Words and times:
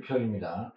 51편입니다. 0.00 0.72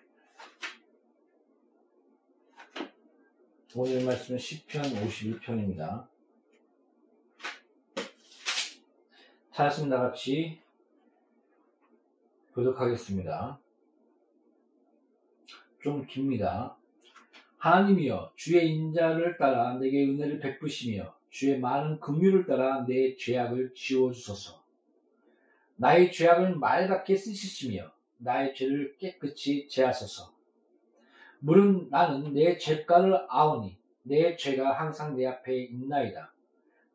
오늘의 3.75 4.04
말씀은 4.06 4.38
시편 4.38 4.84
51편입니다. 4.84 6.08
말씀 9.58 9.90
다 9.90 10.02
같이 10.02 10.60
교독하겠습니다. 12.54 13.60
좀 15.81 16.06
깁니다. 16.06 16.78
하나님이여 17.58 18.34
주의 18.36 18.70
인자를 18.70 19.38
따라 19.38 19.78
내게 19.78 20.06
은혜를 20.06 20.40
베푸시며 20.40 21.16
주의 21.30 21.60
많은 21.60 22.00
긍휼을 22.00 22.46
따라 22.46 22.86
내 22.86 23.16
죄악을 23.16 23.74
지워주소서. 23.74 24.64
나의 25.75 26.12
죄악을 26.12 26.56
맑게 26.58 27.16
쓰시시며 27.16 27.92
나의 28.24 28.56
죄를 28.56 28.98
깨끗이 28.98 29.68
제하소서. 29.68 30.34
물은 31.40 31.90
나는 31.90 32.34
내 32.34 32.58
죄가를 32.58 33.25
아오니 33.28 33.78
내 34.04 34.36
죄가 34.38 34.80
항상 34.80 35.16
내 35.16 35.25
앞에 35.28 35.64
있나이다. 35.66 36.34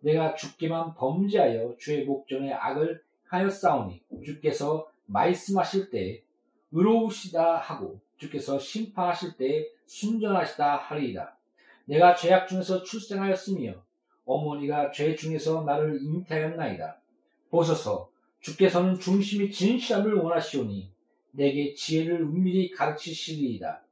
내가 0.01 0.35
주께만 0.35 0.95
범죄하여 0.95 1.77
주의 1.79 2.05
목전에 2.05 2.53
악을 2.53 3.03
하였사오니 3.27 4.03
주께서 4.25 4.91
말씀하실 5.07 5.91
때 5.91 6.23
의로우시다 6.73 7.57
하고 7.57 8.01
주께서 8.17 8.59
심판하실 8.59 9.37
때 9.37 9.69
순전하시다 9.87 10.77
하리이다. 10.77 11.37
내가 11.87 12.15
죄악 12.15 12.49
중에서 12.49 12.83
출생하였으며 12.83 13.75
어머니가 14.25 14.91
죄 14.93 15.15
중에서 15.15 15.65
나를 15.65 16.01
잉태하였나이다. 16.03 17.01
보소서 17.51 18.11
주께서는 18.41 18.99
중심이 18.99 19.51
진실함을 19.51 20.15
원하시오니 20.15 20.91
내게 21.33 21.75
지혜를 21.75 22.21
은밀히 22.21 22.71
가르치시리이다. 22.71 23.83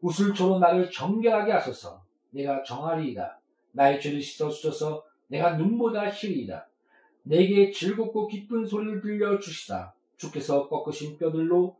우슬초로 0.00 0.58
나를 0.58 0.90
정결하게 0.90 1.52
하소서 1.52 2.02
내가 2.30 2.62
정하리이다. 2.62 3.40
나의 3.72 4.00
죄를 4.00 4.20
씻어주셔서 4.20 5.04
내가 5.28 5.56
눈보다 5.56 6.08
희리이다. 6.08 6.68
내게 7.22 7.70
즐겁고 7.70 8.26
기쁜 8.26 8.66
소리를 8.66 9.00
들려 9.00 9.38
주시다. 9.38 9.94
주께서 10.16 10.68
꺾으신 10.68 11.18
뼈들로 11.18 11.76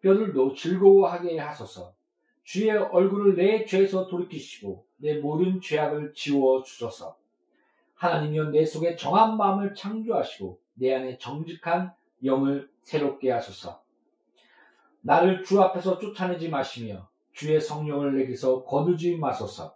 뼈들도 0.00 0.54
즐거워하게 0.54 1.38
하소서. 1.38 1.94
주의 2.42 2.70
얼굴을 2.70 3.36
내 3.36 3.64
죄에서 3.64 4.06
돌이키시고 4.06 4.84
내 4.98 5.18
모든 5.18 5.60
죄악을 5.60 6.12
지워 6.14 6.62
주소서. 6.62 7.16
하나님이여 7.94 8.50
내 8.50 8.66
속에 8.66 8.96
정한 8.96 9.36
마음을 9.36 9.74
창조하시고 9.74 10.60
내 10.74 10.94
안에 10.94 11.16
정직한 11.18 11.92
영을 12.22 12.68
새롭게 12.82 13.30
하소서. 13.30 13.83
나를 15.06 15.44
주 15.44 15.60
앞에서 15.60 15.98
쫓아내지 15.98 16.48
마시며 16.48 17.06
주의 17.32 17.60
성령을 17.60 18.16
내게서 18.16 18.64
거두지 18.64 19.16
마소서. 19.16 19.74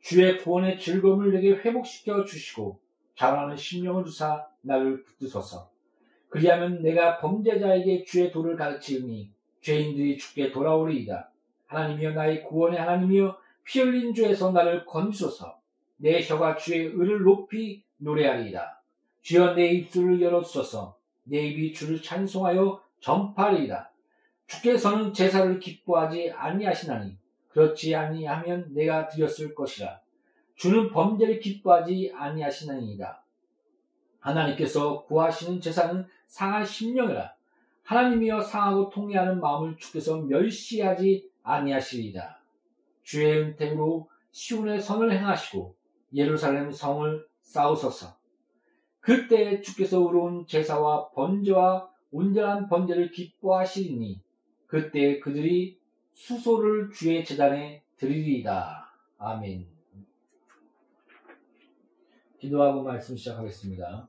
주의 0.00 0.38
구원의 0.38 0.78
즐거움을 0.78 1.32
내게 1.32 1.50
회복시켜 1.50 2.24
주시고 2.24 2.80
자라는 3.16 3.56
심령을 3.56 4.04
주사 4.04 4.46
나를 4.62 5.04
붙드소서. 5.04 5.70
그리하면 6.30 6.82
내가 6.82 7.18
범죄자에게 7.18 8.04
주의 8.04 8.32
도를 8.32 8.56
가르치니 8.56 9.30
죄인들이 9.60 10.16
죽게 10.16 10.52
돌아오리이다. 10.52 11.30
하나님이여 11.66 12.12
나의 12.12 12.44
구원의 12.44 12.78
하나님이여 12.78 13.36
피 13.64 13.80
흘린 13.80 14.14
죄에서 14.14 14.52
나를 14.52 14.86
건지소서. 14.86 15.60
내 15.98 16.22
혀가 16.22 16.56
주의 16.56 16.86
의를 16.86 17.22
높이 17.22 17.82
노래하리이다. 17.98 18.82
주여 19.20 19.54
내 19.54 19.66
입술을 19.72 20.22
열어주소서. 20.22 20.96
내 21.24 21.46
입이 21.46 21.74
주를 21.74 22.00
찬송하여 22.00 22.80
전파리이다. 23.00 23.92
주께서는 24.46 25.12
제사를 25.12 25.58
기뻐하지 25.58 26.30
아니하시나니 26.30 27.16
그렇지 27.48 27.94
아니하면 27.94 28.72
내가 28.72 29.08
드렸을 29.08 29.54
것이라. 29.54 30.00
주는 30.54 30.90
범죄를 30.90 31.40
기뻐하지 31.40 32.12
아니하시나이다. 32.14 33.22
하나님께서 34.20 35.04
구하시는 35.04 35.60
제사는 35.60 36.06
상한 36.26 36.64
심령이라. 36.64 37.34
하나님이여 37.84 38.40
상하고 38.40 38.90
통해하는 38.90 39.40
마음을 39.40 39.76
주께서 39.76 40.16
멸시하지 40.22 41.30
아니하시리이다. 41.42 42.42
주의 43.02 43.40
은택으로 43.40 44.08
시온의 44.32 44.80
선을 44.80 45.12
행하시고 45.12 45.76
예루살렘 46.14 46.72
성을 46.72 47.26
쌓으소서. 47.42 48.16
그때 49.00 49.60
주께서 49.60 49.98
의로운 49.98 50.46
제사와 50.46 51.10
번제와 51.10 51.88
온전한 52.10 52.68
번제를 52.68 53.12
기뻐하시리니 53.12 54.20
그때 54.66 55.20
그들이 55.20 55.78
수소를 56.12 56.90
주의 56.90 57.24
재단에 57.24 57.82
드리리이다. 57.96 58.90
아멘. 59.18 59.66
기도하고 62.38 62.82
말씀 62.82 63.16
시작하겠습니다. 63.16 64.08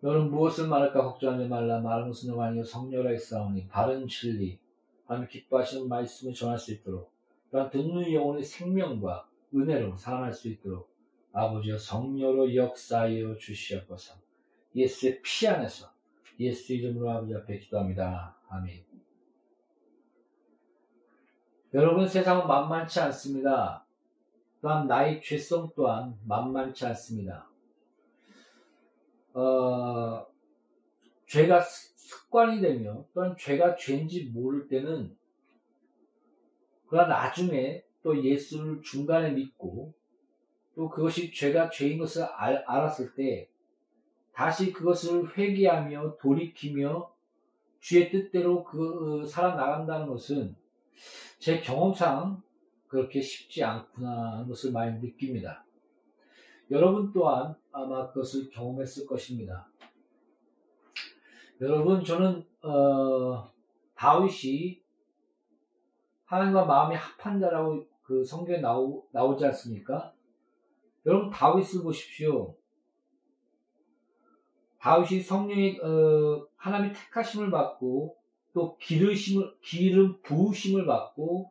너는 0.00 0.30
무엇을 0.30 0.68
말할까 0.68 1.02
걱정하지 1.02 1.48
말라 1.48 1.80
말하는 1.80 2.08
것은 2.08 2.38
아니요 2.38 2.62
성녀라 2.62 3.12
있사오니 3.12 3.66
바른 3.66 4.06
진리 4.06 4.58
하나님 5.06 5.28
기뻐하시는 5.28 5.88
말씀을 5.88 6.34
전할 6.34 6.56
수 6.56 6.72
있도록 6.72 7.10
또한 7.50 7.68
듣는 7.70 8.12
영혼의 8.12 8.44
생명과 8.44 9.28
은혜로 9.52 9.96
살아날 9.96 10.32
수 10.32 10.48
있도록 10.48 10.88
아버지여 11.32 11.78
성녀로 11.78 12.54
역사하여 12.54 13.36
주시옵소서 13.38 14.14
예수의 14.76 15.20
피 15.22 15.48
안에서 15.48 15.90
예수 16.38 16.74
이름으로 16.74 17.10
아버지 17.10 17.34
앞에 17.34 17.58
기도합니다. 17.58 18.37
아멘 18.48 18.88
여러분 21.74 22.08
세상은 22.08 22.46
만만치 22.46 22.98
않습니다. 23.00 23.84
또한 24.62 24.86
나의 24.86 25.20
죄성 25.22 25.70
또한 25.76 26.18
만만치 26.24 26.86
않습니다. 26.86 27.46
어, 29.34 30.26
죄가 31.26 31.60
습관이 31.60 32.62
되며 32.62 33.04
또한 33.12 33.36
죄가 33.38 33.76
죄인지 33.76 34.30
모를 34.32 34.66
때는 34.66 35.14
그러나 36.86 37.08
나중에 37.08 37.84
또 38.02 38.24
예수를 38.24 38.80
중간에 38.80 39.32
믿고 39.32 39.92
또 40.74 40.88
그것이 40.88 41.32
죄가 41.32 41.68
죄인 41.68 41.98
것을 41.98 42.22
알, 42.22 42.64
알았을 42.66 43.14
때 43.14 43.50
다시 44.32 44.72
그것을 44.72 45.36
회개하며 45.36 46.16
돌이키며 46.16 47.12
주의 47.80 48.10
뜻대로 48.10 48.64
그 48.64 49.24
살아나간다는 49.26 50.06
것은 50.06 50.56
제 51.38 51.60
경험상 51.60 52.42
그렇게 52.88 53.20
쉽지 53.20 53.62
않구나 53.62 54.32
하는 54.32 54.48
것을 54.48 54.72
많이 54.72 54.98
느낍니다. 54.98 55.64
여러분 56.70 57.12
또한 57.12 57.54
아마 57.72 58.08
그것을 58.08 58.50
경험했을 58.50 59.06
것입니다. 59.06 59.68
여러분 61.60 62.04
저는 62.04 62.44
어, 62.62 63.50
다윗이 63.94 64.82
하나님과 66.24 66.66
마음이 66.66 66.94
합한 66.94 67.40
자라고 67.40 67.86
그 68.02 68.24
성경에 68.24 68.60
나오, 68.60 69.06
나오지 69.12 69.44
않습니까? 69.46 70.12
여러분 71.06 71.30
다윗을 71.30 71.82
보십시오. 71.82 72.54
다윗이 74.80 75.22
성령의 75.22 75.80
어, 75.80 76.46
하나님의 76.56 76.94
택하심을 76.94 77.50
받고 77.50 78.16
또 78.52 78.76
기르심을 78.78 79.56
기름 79.62 80.20
부으심을 80.22 80.86
받고 80.86 81.50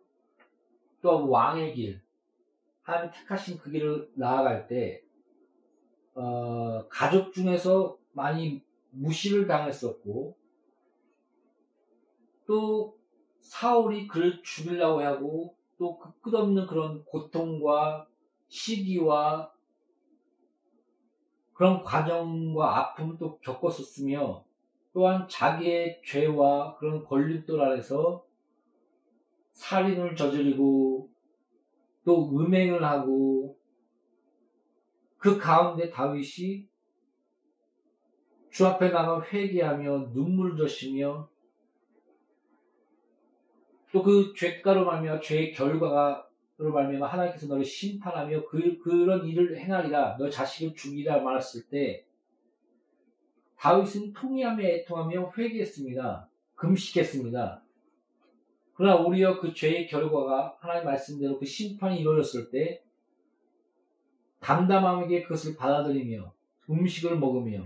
또 1.02 1.30
왕의 1.30 1.74
길 1.76 2.02
하나님 2.82 3.12
택하신 3.12 3.58
그 3.58 3.72
길을 3.72 4.12
나아갈 4.16 4.68
때 4.68 5.04
어, 6.16 6.88
가족 6.90 7.34
중에서 7.34 7.98
많이 8.14 8.64
무시를 8.92 9.46
당했었고 9.48 10.36
또 12.46 12.98
사울이 13.40 14.08
그를 14.08 14.42
죽이려고 14.42 15.02
하고 15.02 15.58
또 15.78 16.00
그 16.00 16.12
끝없는 16.22 16.66
그런 16.68 17.04
고통과 17.06 18.08
시기와 18.48 19.52
그런 21.58 21.84
과정과 21.84 22.78
아픔을 22.78 23.18
또 23.18 23.40
겪었었으며 23.40 24.46
또한 24.94 25.28
자기의 25.28 26.04
죄와 26.06 26.78
그런 26.78 27.04
걸림돌 27.04 27.60
아래서 27.60 28.24
살인을 29.54 30.16
저지르고 30.16 31.10
또 32.06 32.30
음행을 32.30 32.84
하고 32.84 33.58
그 35.18 35.40
가운데 35.40 35.90
다윗이 35.90 36.68
주 38.52 38.68
앞에 38.68 38.90
나가 38.90 39.20
회개하며 39.22 40.10
눈물을 40.14 40.58
젖으며 40.58 41.28
또 43.92 44.04
그 44.04 44.32
죄가로 44.36 44.86
말미암아 44.86 45.22
죄의 45.22 45.54
결과가 45.54 46.27
로 46.60 46.74
말미암아 46.74 47.06
하나님께서 47.06 47.46
너를 47.48 47.64
심판하며 47.64 48.46
그 48.48 48.80
그런 48.80 49.28
일을 49.28 49.60
행하리라 49.60 50.18
너 50.18 50.28
자식을 50.28 50.74
죽이라 50.76 51.20
말했을 51.20 51.68
때 51.70 52.04
다윗은 53.58 54.14
통회하며 54.14 54.64
애통하며 54.64 55.34
회개했습니다. 55.38 56.30
금식했습니다. 56.56 57.64
그러나 58.74 58.98
오히려 59.04 59.40
그 59.40 59.54
죄의 59.54 59.88
결과가 59.88 60.58
하나님 60.60 60.86
말씀대로 60.86 61.40
그 61.40 61.46
심판이 61.46 62.00
이루어졌을 62.00 62.50
때 62.52 62.84
담담하게 64.40 65.24
그것을 65.24 65.56
받아들이며 65.56 66.32
음식을 66.70 67.18
먹으며 67.18 67.66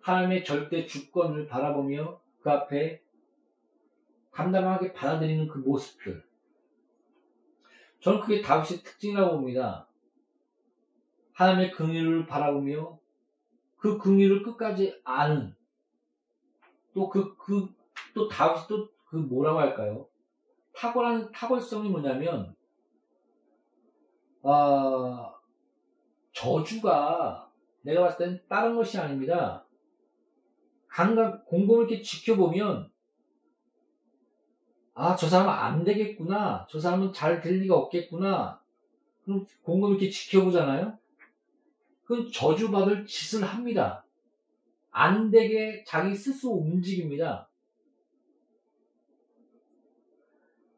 하나님의 0.00 0.44
절대 0.44 0.84
주권을 0.84 1.46
바라보며 1.46 2.20
그 2.40 2.50
앞에 2.50 3.00
담담하게 4.32 4.92
받아들이는 4.92 5.48
그 5.48 5.58
모습들. 5.58 6.22
저는 8.04 8.20
그게 8.20 8.42
다윗의 8.42 8.82
특징이라고 8.82 9.36
봅니다. 9.36 9.88
하나님의 11.32 11.72
긍휼을 11.72 12.26
바라보며 12.26 12.98
그 13.78 13.96
긍휼을 13.96 14.42
끝까지 14.42 15.00
아는 15.04 15.54
또 16.94 17.08
그 17.08 17.34
그 17.38 17.66
또 18.14 18.28
다윗이 18.28 18.66
또 18.68 18.90
그 19.06 19.16
뭐라고 19.16 19.60
할까요? 19.60 20.06
탁월한 20.74 21.32
탁월성이 21.32 21.88
뭐냐면 21.88 22.54
아 24.42 25.32
저주가 26.32 27.50
내가 27.82 28.02
봤을 28.02 28.18
땐 28.26 28.42
다른 28.48 28.76
것이 28.76 28.98
아닙니다. 28.98 29.64
감각 30.88 31.46
곰곰이 31.46 31.86
이렇게 31.86 32.02
지켜보면 32.02 32.90
아, 34.94 35.16
저 35.16 35.28
사람은 35.28 35.52
안 35.52 35.84
되겠구나. 35.84 36.66
저 36.70 36.78
사람은 36.78 37.12
잘 37.12 37.40
될 37.40 37.58
리가 37.58 37.74
없겠구나. 37.76 38.60
그럼 39.24 39.44
공금 39.62 39.90
이렇게 39.90 40.08
지켜보잖아요? 40.08 40.96
그건 42.04 42.30
저주받을 42.30 43.06
짓을 43.06 43.42
합니다. 43.42 44.04
안 44.90 45.30
되게 45.30 45.82
자기 45.84 46.14
스스로 46.14 46.52
움직입니다. 46.52 47.48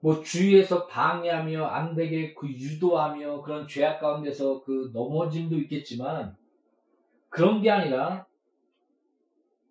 뭐 0.01 0.23
주위에서 0.23 0.87
방해하며 0.87 1.67
안 1.67 1.95
되게 1.95 2.33
그 2.33 2.49
유도하며 2.49 3.43
그런 3.43 3.67
죄악 3.67 4.01
가운데서 4.01 4.63
그 4.63 4.91
넘어짐도 4.95 5.57
있겠지만 5.57 6.37
그런 7.29 7.61
게 7.61 7.71
아니라 7.71 8.27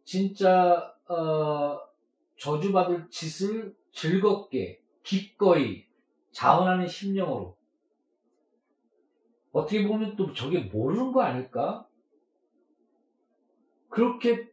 진짜 0.04 0.94
어, 1.08 1.80
저주받을 2.38 3.10
짓을 3.10 3.74
즐겁게 3.96 4.82
기꺼이 5.04 5.86
자원하는 6.32 6.86
심령으로 6.88 7.58
어떻게 9.54 9.88
보면 9.88 10.18
또 10.18 10.34
저게 10.34 10.60
모르는 10.60 11.14
거 11.14 11.22
아닐까? 11.22 11.88
그렇게 13.88 14.52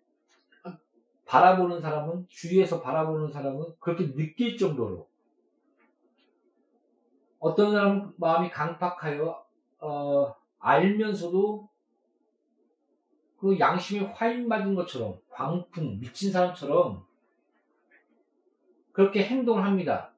바라보는 1.27 1.81
사람은 1.81 2.27
주위에서 2.29 2.81
바라보는 2.81 3.33
사람은 3.33 3.75
그렇게 3.81 4.15
느낄 4.15 4.57
정도로 4.57 5.09
어떤 7.41 7.73
사람은 7.73 8.13
마음이 8.19 8.49
강팍하여 8.51 9.45
어, 9.81 10.35
알면서도 10.61 11.69
그 13.39 13.59
양심에 13.59 14.07
화인 14.13 14.47
맞은 14.47 14.77
것처럼 14.77 15.19
광풍 15.31 15.99
미친 15.99 16.31
사람처럼 16.31 17.05
그렇게 18.93 19.25
행동을 19.25 19.65
합니다. 19.65 20.13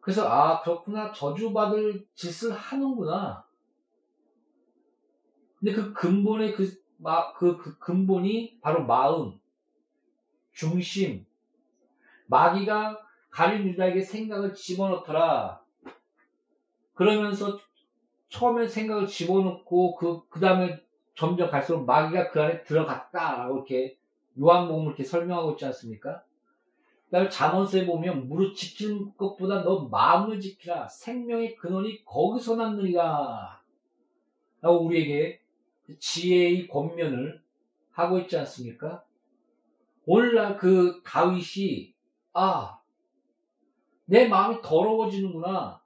그래서 0.00 0.28
아 0.28 0.60
그렇구나 0.62 1.12
저주받을 1.12 2.06
짓을 2.14 2.52
하는구나. 2.52 3.46
근데 5.58 5.72
그 5.72 5.92
근본의 5.92 6.54
그, 6.54 6.68
마, 6.96 7.32
그, 7.34 7.56
그 7.56 7.78
근본이 7.78 8.58
바로 8.60 8.84
마음, 8.84 9.38
중심, 10.50 11.24
마귀가 12.26 12.98
가린 13.30 13.68
유다에게 13.68 14.00
생각을 14.00 14.54
집어넣더라. 14.54 15.62
그러면서 16.94 17.60
처음에 18.28 18.66
생각을 18.66 19.06
집어넣고 19.06 19.94
그, 19.94 20.28
그 20.28 20.40
다음에 20.40 20.82
점점 21.14 21.48
갈수록 21.48 21.84
마귀가 21.84 22.30
그 22.30 22.42
안에 22.42 22.64
들어갔다라고 22.64 23.58
이렇게 23.58 23.96
요한복음을 24.36 24.88
이렇게 24.88 25.04
설명하고 25.04 25.52
있지 25.52 25.64
않습니까? 25.66 26.24
그다음에 27.12 27.28
잠언서에 27.28 27.84
보면 27.84 28.26
무릇 28.26 28.56
지킬 28.56 29.14
것보다 29.18 29.62
너 29.62 29.86
마음을 29.88 30.40
지키라. 30.40 30.88
생명의 30.88 31.56
근원이 31.56 32.06
거기서 32.06 32.56
났느니라. 32.56 33.60
라고 34.62 34.86
우리에게 34.86 35.42
지혜의 35.98 36.68
권면을 36.68 37.42
하고 37.90 38.18
있지 38.18 38.38
않습니까? 38.38 39.04
오늘날 40.06 40.56
그 40.56 41.02
다윗이 41.04 41.92
아 42.32 42.82
내 44.06 44.28
마음이 44.28 44.60
더러워지는구나. 44.62 45.80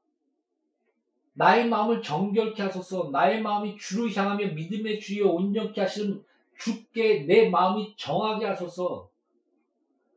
나의 1.35 1.69
마음을 1.69 2.03
정결케 2.03 2.63
하소서. 2.63 3.11
나의 3.13 3.43
마음이 3.43 3.77
주를 3.77 4.17
향하며 4.17 4.49
믿음의 4.55 5.01
주여 5.01 5.29
온전케 5.29 5.81
하시는 5.81 6.25
주께 6.59 7.21
내 7.21 7.49
마음이 7.51 7.95
정하게 7.97 8.47
하소서 8.47 9.11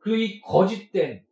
그이 0.00 0.40
거짓된 0.40 1.24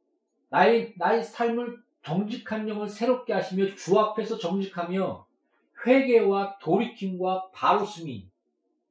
나의 0.50 0.94
나의 0.96 1.24
삶을 1.24 1.82
정직한 2.02 2.68
영을 2.68 2.88
새롭게 2.88 3.32
하시며 3.32 3.74
주 3.74 3.98
앞에서 3.98 4.38
정직하며 4.38 5.26
회개와 5.86 6.58
돌이킴과 6.58 7.50
바로 7.52 7.84
숨이 7.84 8.30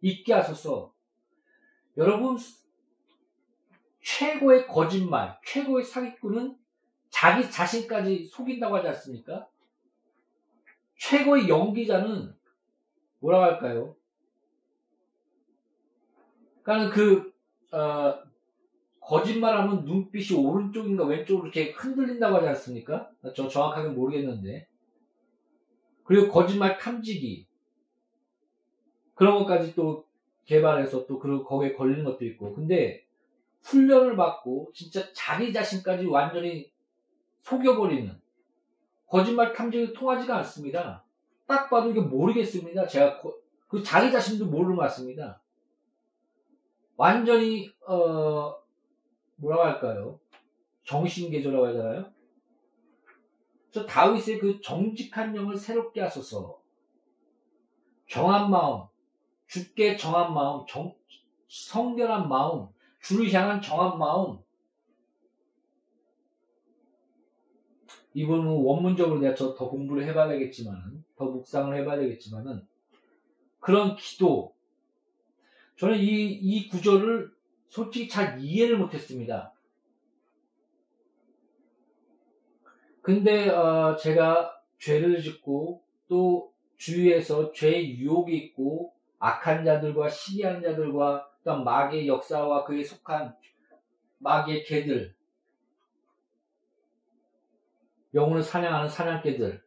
있게 0.02 0.34
하소서. 0.34 0.94
여러분 1.98 2.38
최고의 4.02 4.68
거짓말, 4.68 5.38
최고의 5.44 5.84
사기꾼은 5.84 6.58
자기 7.10 7.50
자신까지 7.50 8.26
속인다고 8.28 8.78
하지 8.78 8.88
않습니까? 8.90 9.48
최고의 10.98 11.50
연기자는 11.50 12.36
뭐라고 13.20 13.44
할까요? 13.44 13.96
그러니까 16.64 16.94
그 16.94 17.34
어, 17.72 18.24
거짓말하면 19.08 19.86
눈빛이 19.86 20.38
오른쪽인가 20.38 21.06
왼쪽으로 21.06 21.48
이렇게 21.48 21.72
흔들린다고 21.72 22.36
하지 22.38 22.48
않습니까? 22.50 23.10
저 23.36 23.48
정확하게 23.48 23.90
모르겠는데. 23.90 24.68
그리고 26.04 26.30
거짓말 26.30 26.78
탐지기. 26.78 27.48
그런 29.16 29.40
것까지 29.40 29.74
또 29.76 30.06
개발해서 30.46 31.08
또 31.08 31.20
그, 31.20 31.44
거기에 31.44 31.74
걸리는 31.74 32.04
것도 32.04 32.26
있고. 32.26 32.54
근데 32.54 33.06
훈련을 33.64 34.18
받고 34.18 34.72
진짜 34.74 35.02
자기 35.14 35.54
자신까지 35.54 36.06
완전히 36.06 36.70
속여버리는 37.44 38.14
거짓말 39.08 39.54
탐지기 39.54 39.94
통하지가 39.94 40.36
않습니다. 40.40 41.06
딱 41.46 41.70
봐도 41.70 41.90
이게 41.90 42.02
모르겠습니다. 42.02 42.86
제가 42.88 43.22
그 43.70 43.82
자기 43.82 44.12
자신도 44.12 44.48
모르는 44.48 44.76
것 44.76 44.82
같습니다. 44.84 45.42
완전히 46.98 47.72
어 47.88 48.67
뭐라고 49.38 49.64
할까요? 49.64 50.20
정신계조라고 50.84 51.74
되나요? 51.74 52.12
저 53.72 53.86
다윗의 53.86 54.40
그 54.40 54.60
정직한 54.62 55.36
영을 55.36 55.56
새롭게 55.56 56.02
하소서. 56.02 56.62
정한 58.08 58.50
마음, 58.50 58.88
주께 59.48 59.98
정한 59.98 60.34
마음, 60.34 60.66
정, 60.68 60.96
성결한 61.48 62.28
마음, 62.30 62.68
주를 63.02 63.32
향한 63.32 63.62
정한 63.62 63.98
마음. 63.98 64.40
이거는 68.14 68.48
원문적으로 68.48 69.20
내가 69.20 69.36
더 69.36 69.70
공부를 69.70 70.06
해봐야 70.08 70.30
되겠지만은, 70.30 71.04
더 71.16 71.26
묵상을 71.26 71.76
해봐야 71.78 72.00
되겠지만은, 72.00 72.66
그런 73.60 73.96
기도. 73.96 74.56
저는 75.76 76.00
이, 76.00 76.32
이 76.32 76.68
구절을 76.70 77.37
솔직히 77.68 78.08
잘 78.08 78.40
이해를 78.40 78.78
못했습니다. 78.78 79.54
근데 83.02 83.50
어, 83.50 83.96
제가 83.96 84.62
죄를 84.80 85.22
짓고 85.22 85.82
또 86.08 86.54
주위에서 86.76 87.52
죄의 87.52 87.98
유혹이 87.98 88.36
있고 88.38 88.94
악한 89.20 89.66
자들과 89.66 90.10
시기한 90.10 90.62
자들과 90.62 91.30
또 91.44 91.64
마귀의 91.64 92.08
역사와 92.08 92.66
그에 92.66 92.84
속한 92.84 93.36
마귀의 94.20 94.66
개들 94.66 95.16
영혼을 98.14 98.44
사냥하는 98.44 98.90
사냥개들 98.90 99.64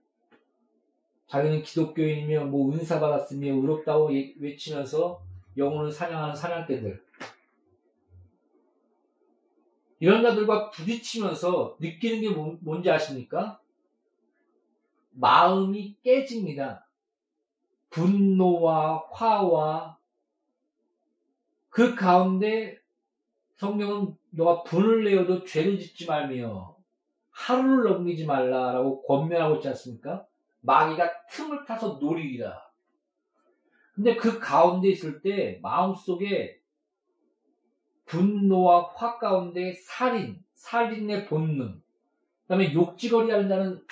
자기는 1.26 1.62
기독교인이며 1.62 2.46
뭐 2.46 2.72
은사 2.72 2.98
받았으며 3.00 3.52
의롭다고 3.54 4.10
외치면서 4.40 5.22
영혼을 5.56 5.90
사냥하는 5.90 6.34
사냥개들 6.34 7.02
이런 10.00 10.22
자들과 10.22 10.70
부딪히면서 10.70 11.76
느끼는 11.78 12.20
게 12.22 12.30
뭔지 12.60 12.90
아십니까? 12.90 13.60
마음이 15.10 15.96
깨집니다. 16.02 16.86
분노와 17.90 19.04
화와 19.12 19.98
그 21.68 21.94
가운데 21.94 22.78
성경은 23.56 24.16
너가 24.30 24.62
분을 24.62 25.04
내어도 25.04 25.44
죄를 25.44 25.78
짓지 25.78 26.06
말며 26.06 26.76
하루를 27.30 27.90
넘기지 27.90 28.24
말라라고 28.24 29.02
권면하고 29.02 29.56
있지 29.56 29.68
않습니까? 29.68 30.26
마귀가 30.60 31.26
틈을 31.30 31.66
타서 31.66 31.98
노리리라. 32.00 32.58
근데 33.92 34.16
그 34.16 34.38
가운데 34.38 34.88
있을 34.88 35.20
때 35.20 35.58
마음속에 35.62 36.59
분노와 38.10 38.92
화 38.96 39.18
가운데 39.18 39.72
살인, 39.72 40.42
살인의 40.54 41.26
본능, 41.26 41.74
그 41.74 42.48
다음에 42.48 42.74
욕지거리 42.74 43.30
하는 43.30 43.48
자는, 43.48 43.86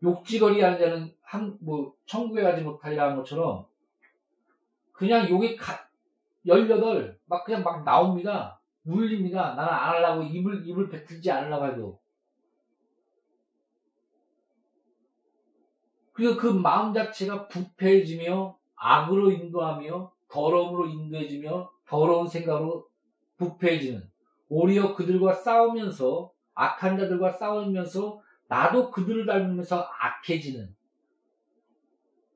욕지거리 0.00 0.60
하는 0.62 0.78
자는 0.78 1.14
한, 1.22 1.58
뭐, 1.60 1.96
천국에 2.06 2.42
가지 2.42 2.62
못하리라는 2.62 3.16
것처럼, 3.16 3.66
그냥 4.92 5.28
욕이 5.28 5.56
가, 5.56 5.88
18, 6.46 7.18
막 7.26 7.44
그냥 7.44 7.64
막 7.64 7.82
나옵니다. 7.82 8.60
울립니다. 8.84 9.54
나는 9.54 9.72
안 9.72 9.94
하려고 9.94 10.22
입을, 10.22 10.66
입을 10.66 10.88
뱉지 10.88 11.30
않으려고 11.30 11.66
해도. 11.66 12.00
그리고 16.12 16.36
그 16.36 16.46
마음 16.46 16.94
자체가 16.94 17.48
부패해지며, 17.48 18.56
악으로 18.76 19.32
인도하며, 19.32 20.12
더러움으로 20.28 20.86
인도해지며, 20.86 21.72
더러운 21.92 22.26
생각으로 22.26 22.88
부패해지는 23.36 24.10
오히려 24.48 24.94
그들과 24.94 25.34
싸우면서 25.34 26.32
악한 26.54 26.96
자들과 26.96 27.32
싸우면서 27.32 28.22
나도 28.48 28.90
그들을 28.90 29.26
닮으면서 29.26 29.86
악해지는 30.00 30.74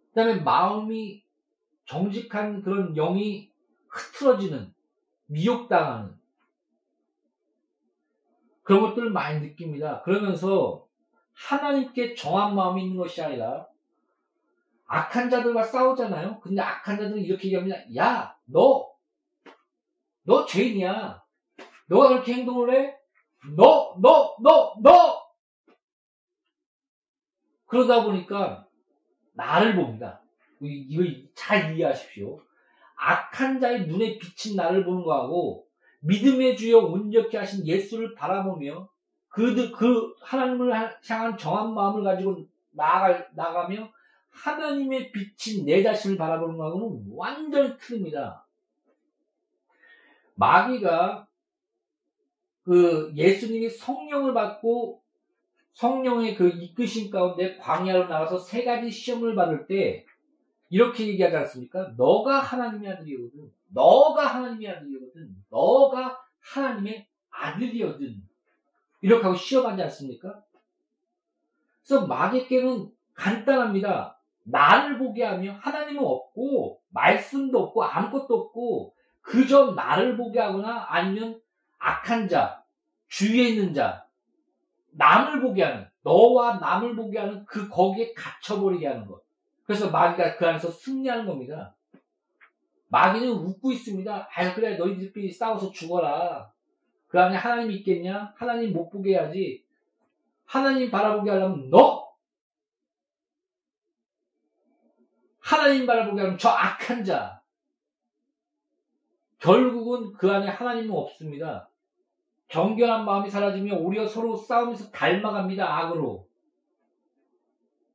그 0.08 0.14
다음에 0.14 0.40
마음이 0.40 1.24
정직한 1.86 2.60
그런 2.60 2.92
영이 2.92 3.50
흐트러지는 3.88 4.74
미혹당하는 5.24 6.14
그런 8.62 8.82
것들을 8.82 9.10
많이 9.10 9.40
느낍니다. 9.40 10.02
그러면서 10.02 10.86
하나님께 11.32 12.14
정한 12.14 12.54
마음이 12.54 12.82
있는 12.82 12.98
것이 12.98 13.22
아니라 13.22 13.66
악한 14.86 15.30
자들과 15.30 15.62
싸우잖아요. 15.62 16.40
근데 16.40 16.60
악한 16.60 16.98
자들은 16.98 17.22
이렇게 17.22 17.48
얘기합니다. 17.48 17.76
야, 17.96 18.36
너, 18.44 18.95
너 20.26 20.44
죄인이야. 20.44 21.22
너가 21.88 22.08
그렇게 22.08 22.34
행동을 22.34 22.74
해? 22.74 22.96
너, 23.56 23.96
너, 24.02 24.36
너, 24.42 24.74
너! 24.82 25.26
그러다 27.66 28.04
보니까 28.04 28.66
나를 29.34 29.76
봅니다. 29.76 30.20
이거 30.60 31.04
잘 31.34 31.76
이해하십시오. 31.76 32.40
악한 32.96 33.60
자의 33.60 33.86
눈에 33.86 34.18
비친 34.18 34.56
나를 34.56 34.84
보는 34.84 35.04
거하고 35.04 35.66
믿음의 36.00 36.56
주여 36.56 36.78
온전케 36.78 37.36
하신 37.36 37.66
예수를 37.66 38.14
바라보며 38.14 38.88
그, 39.28 39.70
그 39.72 40.14
하나님을 40.22 40.72
향한 41.06 41.36
정한 41.36 41.74
마음을 41.74 42.02
가지고 42.02 42.46
나가, 42.70 43.26
나가며 43.34 43.92
하나님의 44.30 45.12
빛인 45.12 45.66
내 45.66 45.82
자신을 45.82 46.16
바라보는 46.16 46.56
거하고는 46.56 47.06
완전히 47.10 47.76
틀립니다. 47.76 48.45
마귀가 50.36 51.26
그 52.62 53.12
예수님이 53.14 53.68
성령을 53.68 54.32
받고 54.34 55.02
성령의 55.72 56.36
그 56.36 56.48
이끄심 56.48 57.10
가운데 57.10 57.56
광야로 57.58 58.06
나가서 58.06 58.38
세 58.38 58.64
가지 58.64 58.90
시험을 58.90 59.34
받을 59.34 59.66
때 59.66 60.06
이렇게 60.68 61.06
얘기하지 61.06 61.36
않습니까? 61.36 61.92
너가 61.96 62.40
하나님의 62.40 62.92
아들이거든. 62.92 63.52
너가 63.68 64.26
하나님의 64.26 64.68
아들이거든. 64.68 65.36
너가 65.50 66.18
하나님의 66.40 67.06
아들이거든. 67.30 68.22
이렇게 69.02 69.22
하고 69.22 69.36
시험하지 69.36 69.82
않습니까? 69.82 70.42
그래서 71.86 72.06
마귀께는 72.06 72.90
간단합니다. 73.14 74.18
나를 74.44 74.98
보게 74.98 75.24
하며 75.24 75.52
하나님은 75.60 76.02
없고 76.02 76.80
말씀도 76.88 77.58
없고 77.64 77.84
아무것도 77.84 78.34
없고 78.34 78.95
그저 79.26 79.72
나를 79.72 80.16
보게 80.16 80.38
하거나 80.38 80.86
아니면 80.88 81.40
악한 81.78 82.28
자, 82.28 82.62
주위에 83.08 83.48
있는 83.48 83.74
자, 83.74 84.06
남을 84.92 85.40
보게 85.40 85.64
하는 85.64 85.86
너와 86.02 86.58
남을 86.58 86.94
보게 86.94 87.18
하는 87.18 87.44
그 87.44 87.68
거기에 87.68 88.14
갇혀버리게 88.14 88.86
하는 88.86 89.04
것. 89.06 89.20
그래서 89.64 89.90
마귀가 89.90 90.36
그 90.36 90.46
안에서 90.46 90.70
승리하는 90.70 91.26
겁니다. 91.26 91.74
마귀는 92.88 93.28
웃고 93.28 93.72
있습니다. 93.72 94.28
아 94.32 94.54
그래 94.54 94.76
너희들끼리 94.76 95.32
싸워서 95.32 95.72
죽어라. 95.72 96.52
그 97.08 97.20
안에 97.20 97.36
하나님 97.36 97.72
있겠냐? 97.72 98.32
하나님 98.36 98.72
못 98.72 98.88
보게 98.90 99.14
해야지. 99.14 99.64
하나님 100.44 100.88
바라보게 100.88 101.30
하려면 101.30 101.68
너 101.68 102.14
하나님 105.40 105.84
바라보게 105.84 106.20
하면 106.20 106.38
저 106.38 106.48
악한 106.48 107.04
자. 107.04 107.35
결국은 109.38 110.12
그 110.14 110.30
안에 110.30 110.48
하나님은 110.48 110.94
없습니다. 110.94 111.68
경건한 112.48 113.04
마음이 113.04 113.28
사라지며 113.28 113.76
오히려 113.76 114.06
서로 114.06 114.36
싸우면서 114.36 114.90
닮아갑니다. 114.90 115.78
악으로. 115.78 116.26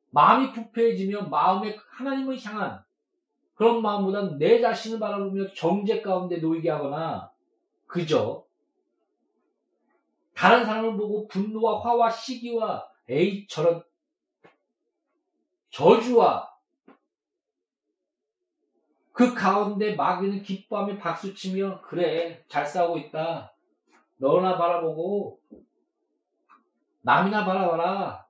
마음이 0.10 0.52
부패해지며 0.52 1.30
마음에 1.30 1.78
하나님을 1.90 2.38
향한 2.46 2.84
그런 3.56 3.82
마음보다는 3.82 4.38
내 4.38 4.60
자신을 4.60 5.00
바라보며 5.00 5.54
정죄 5.54 6.02
가운데 6.02 6.38
놓이게 6.38 6.70
하거나 6.70 7.32
그저 7.88 8.46
다른 10.34 10.66
사람을 10.66 10.98
보고 10.98 11.28
분노와 11.28 11.82
화와 11.82 12.10
시기와 12.10 12.88
에이 13.08 13.48
저런 13.48 13.84
저주와 15.70 16.51
그 19.14 19.34
가운데 19.34 19.96
마귀는 19.96 20.42
기뻐하며 20.42 20.98
박수치며 20.98 21.82
그래 21.82 22.44
잘 22.48 22.66
싸우고 22.66 22.98
있다. 22.98 23.54
너나 24.18 24.58
바라보고 24.58 25.40
남이나 27.02 27.46
바라봐라. 27.46 28.26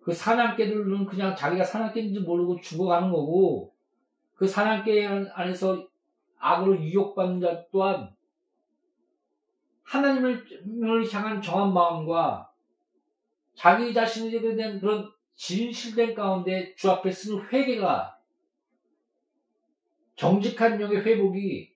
그 0.00 0.12
사냥개들은 0.12 1.06
그냥 1.06 1.34
자기가 1.34 1.64
사냥개인지 1.64 2.20
모르고 2.20 2.60
죽어가는 2.60 3.10
거고 3.10 3.74
그 4.34 4.46
사냥개 4.46 5.06
안에서 5.06 5.86
악으로 6.38 6.78
유혹받는 6.78 7.40
자 7.40 7.64
또한 7.72 8.14
하나님을 9.82 10.44
향한 11.12 11.40
정한 11.40 11.72
마음과 11.72 12.50
자기 13.54 13.94
자신에 13.94 14.40
대한 14.54 14.78
그런 14.80 15.10
진실된 15.36 16.14
가운데 16.14 16.74
주 16.74 16.90
앞에 16.90 17.10
쓰는 17.10 17.46
회개가 17.48 18.13
정직한 20.16 20.80
영의 20.80 21.04
회복이 21.04 21.74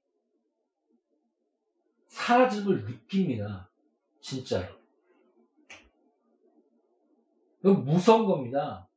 사라짐을 2.06 2.84
느낍니다. 2.84 3.70
진짜로. 4.20 4.78
이건 7.60 7.84
무서운 7.84 8.26
겁니다. 8.26 8.88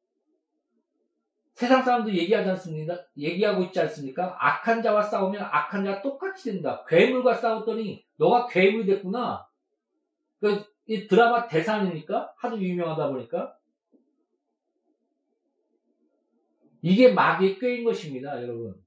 세상 1.53 1.83
사람들 1.83 2.17
얘기하지 2.17 2.49
않습니까? 2.51 3.05
얘기하고 3.17 3.63
있지 3.65 3.79
않습니까? 3.81 4.35
악한 4.39 4.81
자와 4.81 5.03
싸우면 5.03 5.41
악한 5.41 5.85
자가 5.85 6.01
똑같이 6.01 6.51
된다. 6.51 6.83
괴물과 6.87 7.35
싸웠더니 7.35 8.03
너가 8.17 8.47
괴물이 8.47 8.85
됐구나. 8.85 9.47
그, 10.39 10.63
이 10.87 11.07
드라마 11.07 11.47
대상이니까 11.47 12.33
하도 12.37 12.59
유명하다 12.59 13.09
보니까 13.09 13.55
이게 16.81 17.13
마귀에 17.13 17.59
꿰인 17.59 17.83
것입니다, 17.83 18.41
여러분. 18.41 18.83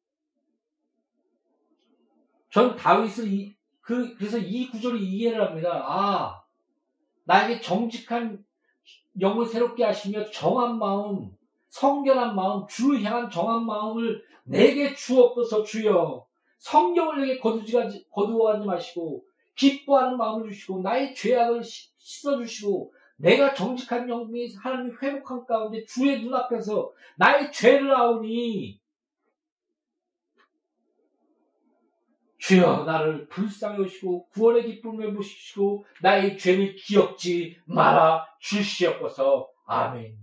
전 2.55 2.77
다윗을 2.77 3.33
이, 3.33 3.53
그, 3.81 4.15
그래서 4.15 4.39
이 4.39 4.71
구절을 4.71 5.01
이해를 5.01 5.45
합니다. 5.45 5.85
아, 5.89 6.41
나에게 7.25 7.61
정직한 7.61 8.45
영을 9.21 9.45
새롭게 9.45 9.83
하시며 9.83 10.31
정한 10.31 10.79
마음, 10.79 11.33
성결한 11.71 12.37
마음, 12.37 12.65
주를 12.69 13.03
향한 13.03 13.29
정한 13.29 13.67
마음을 13.67 14.23
내게 14.45 14.95
주옵소서 14.95 15.65
주여. 15.65 16.25
성경을 16.59 17.23
내게 17.23 17.41
거두지, 17.41 18.07
거두어가지 18.13 18.65
마시고, 18.65 19.25
기뻐하는 19.57 20.17
마음을 20.17 20.49
주시고, 20.49 20.81
나의 20.81 21.13
죄악을 21.13 21.61
씻어주시고, 21.65 22.95
내가 23.17 23.53
정직한 23.53 24.07
영이 24.07 24.55
하나님 24.55 24.97
회복한 25.03 25.45
가운데 25.45 25.85
주의 25.87 26.23
눈앞에서 26.23 26.93
나의 27.17 27.51
죄를 27.51 27.93
아오니, 27.93 28.79
주여 32.45 32.85
나를 32.85 33.27
불쌍히 33.29 33.83
여시고 33.83 34.29
구원의 34.29 34.67
기쁨을 34.67 35.15
보시고 35.15 35.87
나의 36.03 36.37
죄를 36.37 36.75
기억지 36.75 37.59
말아 37.65 38.27
주시옵소서. 38.39 39.49
아멘. 39.65 40.15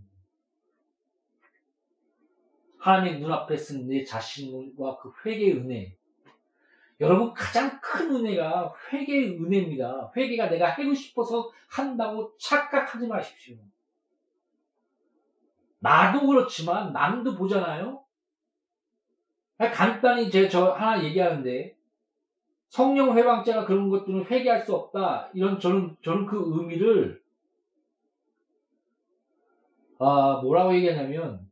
하나님 2.77 3.21
눈앞에 3.21 3.57
쓴 3.57 3.87
내 3.87 4.03
자신과 4.03 4.99
그 4.99 5.11
회개의 5.25 5.53
은혜. 5.53 5.97
여러분 6.99 7.33
가장 7.33 7.81
큰 7.81 8.15
은혜가 8.15 8.71
회개의 8.93 9.39
은혜입니다. 9.39 10.11
회개가 10.15 10.49
내가 10.49 10.69
하고 10.69 10.93
싶어서 10.93 11.51
한다고 11.67 12.37
착각하지 12.37 13.07
마십시오. 13.07 13.57
나도 15.79 16.27
그렇지만 16.27 16.93
남도 16.93 17.33
보잖아요. 17.33 18.05
간단히 19.57 20.29
제가 20.29 20.49
저 20.49 20.71
하나 20.73 21.03
얘기하는데 21.03 21.80
성령 22.71 23.17
회방자가 23.17 23.65
그런 23.65 23.89
것들은 23.89 24.27
회개할 24.27 24.65
수 24.65 24.73
없다. 24.73 25.29
이런 25.33 25.59
저는 25.59 25.97
저는 26.01 26.25
그 26.25 26.41
의미를 26.55 27.21
아 29.99 30.39
뭐라고 30.41 30.73
얘기하냐면 30.75 31.51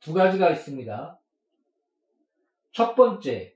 두 0.00 0.12
가지가 0.12 0.50
있습니다. 0.50 1.16
첫 2.72 2.96
번째 2.96 3.54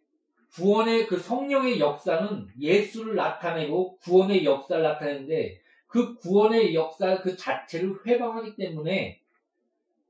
구원의 0.52 1.08
그 1.08 1.18
성령의 1.18 1.80
역사는 1.80 2.46
예수를 2.60 3.16
나타내고 3.16 3.96
구원의 3.96 4.44
역사를 4.44 4.80
나타내는데 4.80 5.60
그 5.88 6.14
구원의 6.14 6.72
역사 6.72 7.20
그 7.20 7.36
자체를 7.36 7.96
회방하기 8.06 8.54
때문에 8.54 9.20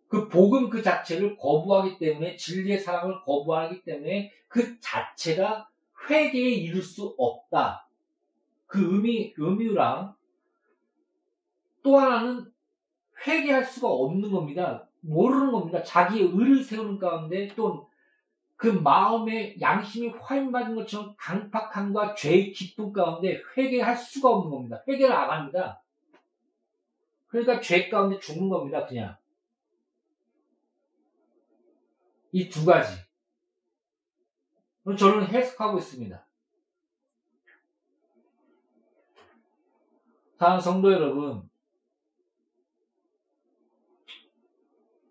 그 0.08 0.28
복음 0.28 0.68
그 0.68 0.82
자체를 0.82 1.38
거부하기 1.38 1.96
때문에 1.96 2.36
진리의 2.36 2.78
사랑을 2.78 3.22
거부하기 3.22 3.82
때문에 3.82 4.30
그 4.48 4.78
자체가 4.78 5.71
회개에 6.08 6.48
이를 6.50 6.82
수 6.82 7.14
없다. 7.18 7.88
그 8.66 8.94
의미, 8.94 9.34
의미랑 9.36 10.14
또 11.82 11.98
하나는 11.98 12.52
회개할 13.26 13.64
수가 13.64 13.88
없는 13.88 14.30
겁니다. 14.30 14.88
모르는 15.00 15.52
겁니다. 15.52 15.82
자기의 15.82 16.30
의를 16.32 16.62
세우는 16.62 16.98
가운데 16.98 17.48
또그 17.54 18.68
마음의 18.82 19.60
양심이 19.60 20.08
화인받은 20.08 20.74
것처럼 20.76 21.14
강팍함과 21.18 22.14
죄의 22.14 22.52
기쁨 22.52 22.92
가운데 22.92 23.40
회개할 23.56 23.96
수가 23.96 24.30
없는 24.30 24.50
겁니다. 24.50 24.82
회개를 24.88 25.14
안 25.14 25.30
합니다. 25.30 25.82
그러니까 27.28 27.60
죄 27.60 27.88
가운데 27.88 28.18
죽는 28.18 28.48
겁니다. 28.48 28.86
그냥. 28.86 29.16
이 32.32 32.48
두 32.48 32.64
가지. 32.64 33.11
저는 34.84 35.26
해석하고 35.26 35.78
있습니다. 35.78 36.26
사랑 40.38 40.60
성도 40.60 40.92
여러분, 40.92 41.48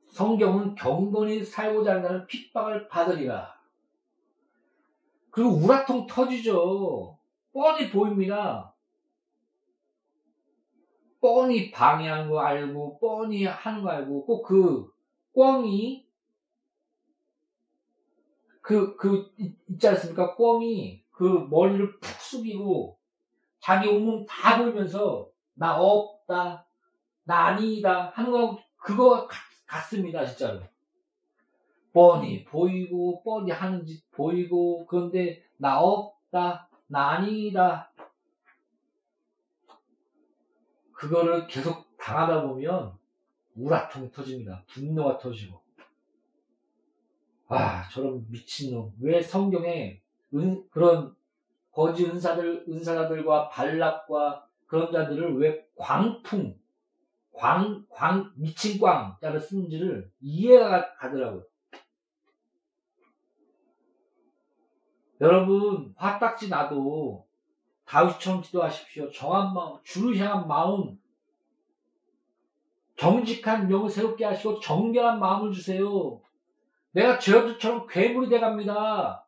성경은 0.09 0.75
경건히 0.75 1.43
살고자 1.45 1.95
한다는 1.95 2.27
핍박을 2.27 2.89
받으리라. 2.89 3.57
그리고 5.29 5.51
우라통 5.51 6.05
터지죠. 6.05 7.17
뻔히 7.53 7.89
보입니다. 7.89 8.75
뻔히 11.21 11.71
방해하는 11.71 12.29
거 12.29 12.41
알고, 12.41 12.99
뻔히 12.99 13.45
하는 13.45 13.83
거 13.83 13.89
알고, 13.89 14.25
꼭 14.25 14.43
그 14.43 14.91
꽝이, 15.33 16.10
그, 18.71 18.95
그, 18.95 19.29
있지 19.67 19.85
않습니까? 19.89 20.33
꽝이 20.33 21.03
그 21.11 21.45
머리를 21.49 21.99
푹 21.99 22.21
숙이고, 22.21 22.97
자기 23.59 23.89
온몸 23.89 24.25
다 24.25 24.57
보이면서, 24.57 25.27
나 25.55 25.77
없다, 25.77 26.65
나 27.25 27.47
아니다 27.47 28.11
하는 28.15 28.31
거, 28.31 28.57
그거 28.77 29.27
같습니다, 29.67 30.25
진짜로. 30.25 30.61
뻔히 31.91 32.45
보이고, 32.45 33.21
뻔히 33.23 33.51
하는 33.51 33.85
짓 33.85 34.09
보이고, 34.11 34.85
그런데 34.85 35.43
나 35.57 35.81
없다, 35.81 36.69
나 36.87 37.09
아니다. 37.09 37.91
그거를 40.93 41.45
계속 41.47 41.97
당하다 41.97 42.47
보면 42.47 42.97
우라통이 43.55 44.11
터집니다. 44.13 44.63
분노가 44.69 45.17
터지고. 45.17 45.60
아, 47.53 47.85
저런 47.89 48.25
미친놈. 48.29 48.93
왜 49.01 49.21
성경에 49.21 50.01
은, 50.33 50.69
그런 50.69 51.13
거지 51.71 52.05
은사들, 52.05 52.65
은사자들과 52.69 53.49
발락과 53.49 54.47
그런 54.67 54.89
자들을 54.89 55.37
왜 55.37 55.67
광풍, 55.75 56.57
광, 57.33 57.85
광, 57.89 58.31
미친 58.35 58.79
광자를 58.79 59.41
쓰는지를 59.41 60.09
이해가 60.21 60.95
가더라고요. 60.95 61.43
여러분, 65.19 65.93
화딱지 65.97 66.47
나도 66.47 67.27
다윗처럼 67.83 68.41
기도하십시오. 68.41 69.11
정한 69.11 69.53
마음, 69.53 69.77
주를 69.83 70.17
향한 70.17 70.47
마음, 70.47 70.97
정직한 72.95 73.67
명을 73.67 73.89
새롭게 73.89 74.23
하시고 74.23 74.61
정결한 74.61 75.19
마음을 75.19 75.51
주세요. 75.51 76.21
내가 76.91 77.19
저들처럼 77.19 77.87
괴물이 77.87 78.29
돼갑니다. 78.29 79.25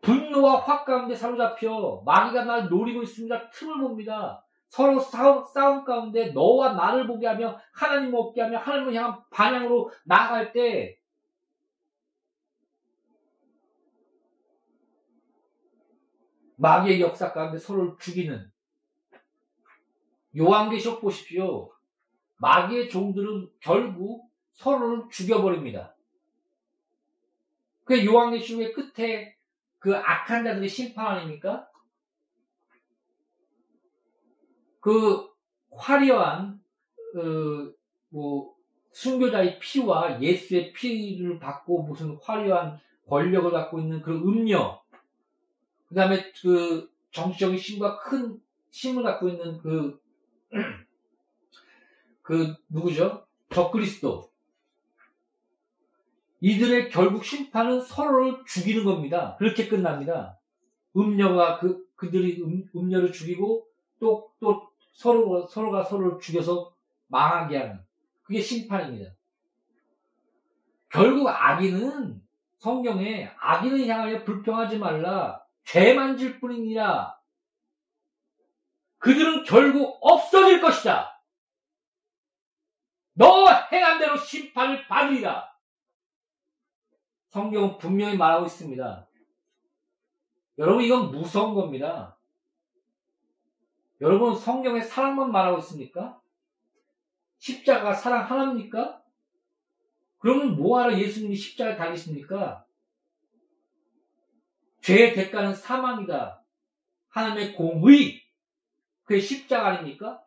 분노와 0.00 0.60
확 0.60 0.84
가운데 0.84 1.14
사로잡혀 1.14 2.02
마귀가 2.04 2.44
날 2.44 2.68
노리고 2.68 3.02
있습니다. 3.02 3.50
틈을 3.50 3.80
봅니다. 3.80 4.44
서로 4.68 4.98
싸움, 5.00 5.46
싸움 5.46 5.84
가운데 5.84 6.32
너와 6.32 6.74
나를 6.74 7.06
보게 7.06 7.26
하며 7.26 7.58
하나님 7.72 8.14
없게 8.14 8.42
하며 8.42 8.58
하나님을 8.58 8.94
향한 8.94 9.22
반향으로 9.30 9.90
나아갈 10.04 10.52
때 10.52 10.98
마귀의 16.56 17.00
역사 17.00 17.32
가운데 17.32 17.58
서로를 17.58 17.96
죽이는 17.98 18.50
요한계시록 20.36 21.00
보십시오. 21.00 21.70
마귀의 22.36 22.90
종들은 22.90 23.50
결국 23.60 24.28
서로를 24.54 25.04
죽여버립니다. 25.10 25.94
그 27.84 28.04
요한계시록의 28.04 28.72
끝에 28.72 29.36
그 29.78 29.94
악한 29.96 30.44
자들의 30.44 30.68
심판 30.68 31.06
아닙니까? 31.06 31.68
그 34.80 35.28
화려한 35.70 36.60
그 37.12 37.74
뭐 38.14 38.54
순교자의 38.92 39.58
피와 39.58 40.22
예수의 40.22 40.72
피를 40.72 41.40
받고 41.40 41.82
무슨 41.82 42.16
화려한 42.22 42.78
권력을 43.08 43.50
갖고 43.50 43.80
있는 43.80 44.00
그런 44.00 44.22
음녀, 44.22 44.80
그 45.88 45.96
다음에 45.96 46.30
그 46.40 46.88
정치적인 47.10 47.58
힘과 47.58 47.98
큰 47.98 48.40
힘을 48.70 49.02
갖고 49.02 49.28
있는 49.28 49.58
그, 49.58 50.00
그 52.22 52.54
누구죠? 52.68 53.26
적그리스도. 53.50 54.30
이들의 56.40 56.90
결국 56.90 57.24
심판은 57.24 57.80
서로를 57.80 58.44
죽이는 58.46 58.84
겁니다. 58.84 59.36
그렇게 59.38 59.68
끝납니다. 59.68 60.38
음녀가 60.96 61.58
그, 61.58 61.84
그들이 61.96 62.42
음, 62.42 62.64
음녀를 62.74 63.12
죽이고 63.12 63.66
또, 64.00 64.30
또 64.40 64.68
서로, 64.92 65.46
서로가 65.46 65.84
서로를 65.84 66.18
죽여서 66.20 66.74
망하게 67.08 67.58
하는. 67.58 67.80
그게 68.22 68.40
심판입니다. 68.40 69.12
결국 70.90 71.28
악인은 71.28 72.22
성경에 72.58 73.30
악인을 73.40 73.86
향하여 73.86 74.24
불평하지 74.24 74.78
말라. 74.78 75.42
죄만 75.64 76.16
질 76.16 76.40
뿐이니라. 76.40 77.14
그들은 78.98 79.44
결국 79.44 79.98
없어질 80.00 80.60
것이다. 80.60 81.20
너 83.14 83.48
행한 83.70 83.98
대로 83.98 84.16
심판을 84.16 84.86
받으리라. 84.88 85.53
성경은 87.34 87.78
분명히 87.78 88.16
말하고 88.16 88.46
있습니다. 88.46 89.08
여러분, 90.58 90.84
이건 90.84 91.10
무서운 91.10 91.52
겁니다. 91.54 92.16
여러분, 94.00 94.36
성경에 94.36 94.80
사랑만 94.80 95.32
말하고 95.32 95.58
있습니까? 95.58 96.22
십자가 97.38 97.92
사랑 97.92 98.30
하나입니까? 98.30 99.02
그러면 100.18 100.54
뭐하러 100.54 100.96
예수님이 100.96 101.34
십자가에 101.34 101.76
달리십니까? 101.76 102.64
죄의 104.82 105.14
대가는 105.14 105.56
사망이다. 105.56 106.40
하나님의 107.08 107.56
공의. 107.56 108.22
그게 109.02 109.18
십자가 109.18 109.70
아닙니까? 109.70 110.22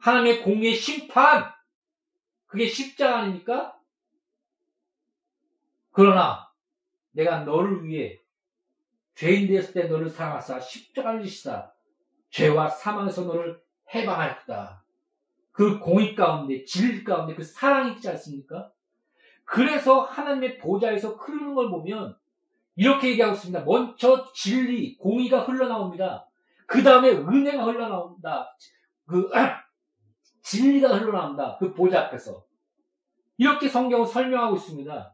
하나님의 0.00 0.42
공의 0.42 0.74
심판. 0.74 1.50
그게 2.44 2.66
십자가 2.66 3.20
아닙니까? 3.20 3.80
그러나 5.94 6.50
내가 7.12 7.44
너를 7.44 7.84
위해 7.84 8.20
죄인 9.14 9.46
되었을 9.46 9.74
때 9.74 9.84
너를 9.84 10.10
사랑하사 10.10 10.58
십자가를 10.58 11.22
지시사 11.22 11.70
죄와 12.30 12.68
사망에서 12.68 13.22
너를 13.22 13.62
해방하였다. 13.94 14.84
그 15.52 15.78
공의 15.78 16.16
가운데, 16.16 16.64
진리 16.64 17.04
가운데 17.04 17.32
그 17.36 17.44
사랑이 17.44 17.92
있지 17.92 18.08
않습니까? 18.08 18.72
그래서 19.44 20.00
하나님의 20.00 20.58
보좌에서 20.58 21.10
흐르는 21.10 21.54
걸 21.54 21.70
보면 21.70 22.16
이렇게 22.74 23.10
얘기하고 23.10 23.34
있습니다. 23.34 23.64
먼저 23.64 24.32
진리, 24.32 24.96
공의가 24.96 25.44
흘러나옵니다. 25.44 26.28
그 26.66 26.82
다음에 26.82 27.10
은혜가 27.10 27.66
흘러나온다. 27.66 28.52
그 29.06 29.30
진리가 30.42 30.88
흘러나온다. 30.96 31.56
그 31.60 31.72
보좌 31.72 32.00
앞에서. 32.00 32.44
이렇게 33.36 33.68
성경은 33.68 34.06
설명하고 34.06 34.56
있습니다. 34.56 35.13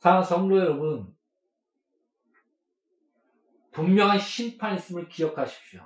사랑 0.00 0.24
성도 0.24 0.56
여러분, 0.56 1.14
분명한 3.72 4.18
심판이 4.18 4.76
있음을 4.76 5.10
기억하십시오. 5.10 5.82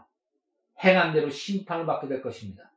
행한 0.85 1.13
대로 1.13 1.29
심판을 1.29 1.85
받게 1.85 2.07
될 2.07 2.23
것입니다. 2.23 2.73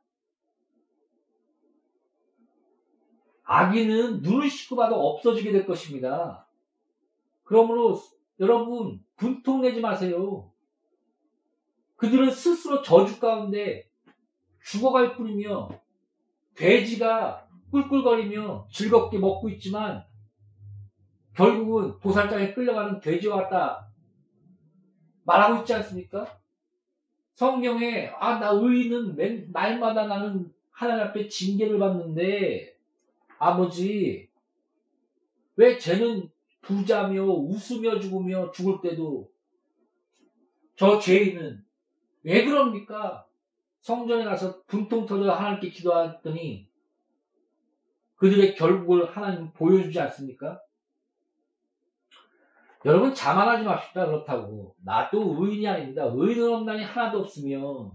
악인은 3.44 4.22
눈을 4.22 4.50
씻고 4.50 4.74
봐도 4.74 4.96
없어지게 4.96 5.52
될 5.52 5.64
것입니다. 5.64 6.48
그러므로 7.44 7.96
여러분 8.40 9.02
분통 9.14 9.60
내지 9.60 9.80
마세요. 9.80 10.52
그들은 11.96 12.32
스스로 12.32 12.82
저주 12.82 13.20
가운데 13.20 13.88
죽어갈 14.64 15.14
뿐이며 15.14 15.68
돼지가 16.56 17.48
꿀꿀거리며 17.70 18.66
즐겁게 18.72 19.18
먹고 19.18 19.48
있지만 19.50 20.04
결국은 21.38 22.00
도살장에 22.00 22.52
끌려가는 22.52 22.98
돼지와 22.98 23.44
같다. 23.44 23.88
말하고 25.24 25.60
있지 25.60 25.72
않습니까? 25.72 26.26
성경에 27.34 28.08
아 28.18 28.40
나 28.40 28.50
의인은 28.50 29.14
맨 29.14 29.48
날마다 29.52 30.08
나는 30.08 30.52
하나님 30.72 31.04
앞에 31.04 31.28
징계를 31.28 31.78
받는데 31.78 32.76
아버지 33.38 34.28
왜 35.54 35.78
쟤는 35.78 36.28
부자며 36.60 37.22
웃으며 37.22 38.00
죽으며 38.00 38.50
죽을 38.50 38.80
때도 38.82 39.30
저 40.74 40.98
죄인은 40.98 41.64
왜 42.24 42.44
그럽니까? 42.44 43.24
성전에 43.82 44.24
가서 44.24 44.64
분통 44.64 45.06
터져 45.06 45.30
하나님께 45.30 45.70
기도했더니 45.70 46.68
그들의 48.16 48.56
결국을 48.56 49.16
하나님 49.16 49.52
보여주지 49.52 50.00
않습니까? 50.00 50.60
여러분 52.84 53.12
자만하지 53.12 53.64
맙시다 53.64 54.06
그렇다고 54.06 54.74
나도 54.84 55.36
의인이 55.38 55.66
아닙니다. 55.66 56.04
의인은 56.04 56.52
없나니 56.52 56.84
하나도 56.84 57.20
없으며 57.20 57.90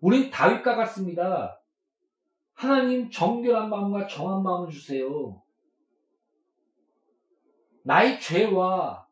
우린 0.00 0.30
다윗과 0.30 0.76
같습니다. 0.76 1.60
하나님 2.52 3.10
정결한 3.10 3.70
마음과 3.70 4.06
정한 4.06 4.42
마음을 4.42 4.70
주세요. 4.70 5.42
나의 7.82 8.20
죄와 8.20 9.06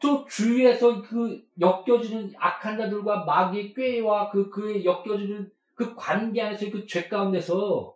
또 0.00 0.24
주위에서 0.24 1.02
그 1.02 1.44
엮여지는 1.60 2.32
악한 2.36 2.76
자들과 2.78 3.24
마귀의 3.24 3.74
꾀와 3.74 4.30
그 4.30 4.50
그의 4.50 4.84
엮여지는 4.84 5.50
그 5.74 5.94
관계 5.94 6.42
안에서 6.42 6.70
그 6.70 6.86
죄 6.86 7.08
가운데서 7.08 7.94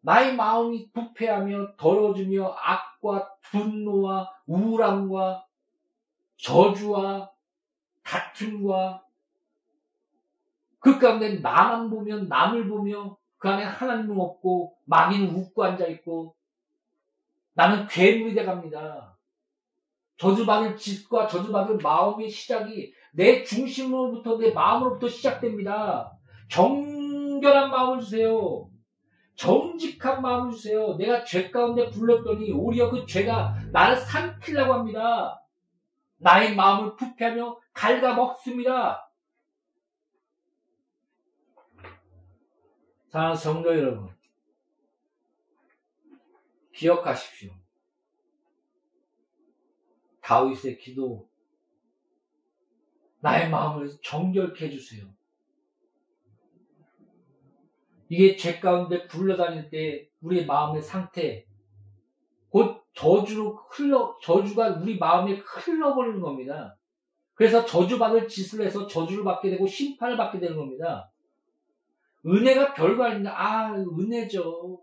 나의 0.00 0.34
마음이 0.34 0.90
부패하며 0.92 1.76
더러워지며 1.76 2.56
악과 2.58 3.34
분노와 3.42 4.30
우울함과 4.46 5.44
저주와 6.36 7.30
다툼과 8.02 9.04
그 10.78 10.98
가운데 10.98 11.38
나만 11.40 11.90
보면 11.90 12.28
남을 12.28 12.68
보며 12.68 13.16
그 13.36 13.48
안에 13.48 13.64
하나님은 13.64 14.18
없고 14.18 14.76
마귀는 14.86 15.34
웃고 15.34 15.64
앉아 15.64 15.86
있고 15.86 16.34
나는 17.52 17.86
괴물이 17.86 18.34
돼 18.34 18.44
갑니다. 18.44 19.16
저주받을 20.16 20.76
짓과 20.76 21.26
저주받을 21.26 21.78
마음의 21.78 22.28
시작이 22.28 22.92
내 23.12 23.42
중심으로부터 23.42 24.38
내 24.38 24.52
마음으로부터 24.52 25.08
시작됩니다. 25.08 26.12
정결한 26.48 27.70
마음을 27.70 28.00
주세요. 28.00 28.68
정직한 29.40 30.20
마음을 30.20 30.52
주세요. 30.52 30.94
내가 30.98 31.24
죄 31.24 31.50
가운데 31.50 31.88
불렀더니 31.88 32.52
오히려 32.52 32.90
그 32.90 33.06
죄가 33.06 33.54
나를 33.72 33.96
삼키려고 33.96 34.74
합니다. 34.74 35.42
나의 36.18 36.54
마음을 36.54 36.94
부패하며 36.94 37.58
갉아먹습니다. 37.72 39.10
사랑하는 43.08 43.36
성도 43.36 43.74
여러분, 43.74 44.14
기억하십시오. 46.74 47.50
다윗의 50.20 50.76
기도, 50.76 51.30
나의 53.20 53.48
마음을 53.48 53.88
정결케 54.04 54.66
해주세요. 54.66 55.06
이게 58.10 58.36
죄 58.36 58.58
가운데 58.58 59.06
굴러다닐 59.06 59.70
때 59.70 60.08
우리의 60.20 60.44
마음의 60.44 60.82
상태, 60.82 61.46
곧 62.50 62.82
저주로 62.92 63.60
흘러, 63.70 64.18
저주가 64.20 64.70
우리 64.80 64.98
마음에 64.98 65.34
흘러버리는 65.34 66.20
겁니다. 66.20 66.76
그래서 67.34 67.64
저주받을 67.64 68.26
짓을 68.26 68.66
해서 68.66 68.88
저주를 68.88 69.22
받게 69.22 69.50
되고 69.50 69.64
심판을 69.64 70.16
받게 70.16 70.40
되는 70.40 70.56
겁니다. 70.56 71.08
은혜가 72.26 72.74
별거 72.74 73.04
아닙니다. 73.04 73.32
아, 73.36 73.72
은혜죠. 73.72 74.82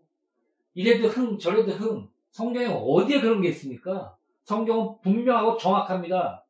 이래도 0.74 1.10
흥, 1.10 1.38
저래도 1.38 1.74
흥. 1.74 2.10
성경에 2.32 2.68
어디에 2.68 3.20
그런 3.20 3.42
게 3.42 3.50
있습니까? 3.50 4.16
성경은 4.46 5.02
분명하고 5.02 5.58
정확합니다. 5.58 6.46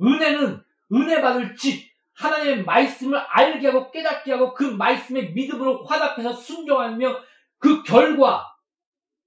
은혜는 0.00 0.62
은혜 0.94 1.20
받을 1.20 1.54
짓, 1.54 1.91
하나님의 2.14 2.64
말씀을 2.64 3.18
알게 3.18 3.68
하고 3.68 3.90
깨닫게 3.90 4.32
하고 4.32 4.54
그 4.54 4.64
말씀의 4.64 5.32
믿음으로 5.32 5.84
화답해서 5.84 6.32
순종하며 6.32 7.20
그 7.58 7.82
결과, 7.82 8.54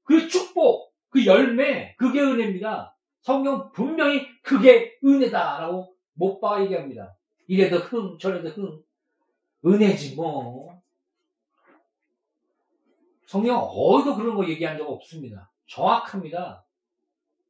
그 0.03 0.27
축복, 0.27 0.93
그 1.09 1.25
열매, 1.25 1.95
그게 1.97 2.21
은혜입니다. 2.21 2.95
성경 3.21 3.71
분명히 3.71 4.27
그게 4.43 4.97
은혜다라고 5.03 5.95
못 6.13 6.39
박아 6.39 6.63
얘기합니다. 6.63 7.15
이래도 7.47 7.77
흥, 7.77 8.17
저래도 8.19 8.49
흥. 8.49 8.83
은혜지 9.65 10.15
뭐. 10.15 10.79
성경 13.25 13.57
어디도 13.57 14.15
그런 14.15 14.35
거 14.35 14.47
얘기한 14.47 14.77
적 14.77 14.87
없습니다. 14.89 15.51
정확합니다. 15.67 16.63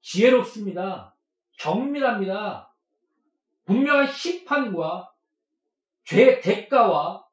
지혜롭습니다. 0.02 1.16
정밀합니다. 1.58 2.74
분명한 3.66 4.08
심판과 4.08 5.12
죄의 6.06 6.42
대가와 6.42 7.26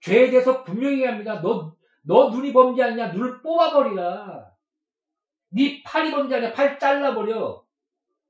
죄에 0.00 0.30
대해서 0.30 0.64
분명히 0.64 1.04
합니다. 1.04 1.40
너, 1.42 1.76
너 2.02 2.30
눈이 2.30 2.52
범죄하냐? 2.52 3.12
눈을 3.12 3.42
뽑아버리라. 3.42 4.50
네 5.50 5.82
팔이 5.82 6.10
범죄하냐? 6.10 6.52
팔 6.52 6.78
잘라버려. 6.78 7.64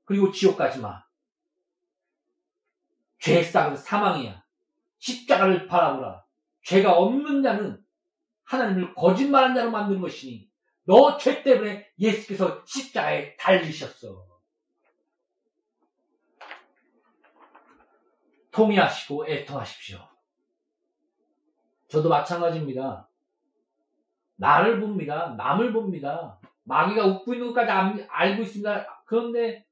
그리고 0.05 0.31
지옥 0.31 0.57
가지 0.57 0.79
마. 0.79 1.03
죄의 3.19 3.43
싹은 3.43 3.77
사망이야. 3.77 4.43
십자가를 4.99 5.67
바라보라. 5.67 6.25
죄가 6.63 6.93
없는 6.93 7.43
자는 7.43 7.83
하나님을 8.43 8.93
거짓말한 8.95 9.55
자로 9.55 9.71
만드는 9.71 10.01
것이니 10.01 10.49
너 10.83 11.17
죄 11.17 11.43
때문에 11.43 11.87
예수께서 11.99 12.63
십자가에 12.65 13.35
달리셨어. 13.37 14.30
통의하시고 18.51 19.27
애통하십시오. 19.27 19.99
저도 21.87 22.09
마찬가지입니다. 22.09 23.07
나를 24.35 24.79
봅니다. 24.79 25.35
남을 25.37 25.73
봅니다. 25.73 26.39
마귀가 26.63 27.05
웃고 27.05 27.33
있는 27.33 27.47
것까지 27.53 28.07
알고 28.09 28.43
있습니다. 28.43 29.03
그런데 29.05 29.65